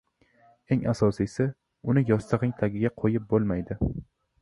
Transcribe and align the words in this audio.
Eng 0.75 0.81
asosiysi, 0.93 1.47
uni 1.93 2.05
yostig‘ing 2.09 2.57
tagiga 2.65 2.95
qo‘yib 3.03 3.33
bo‘lmaydi. 3.35 3.83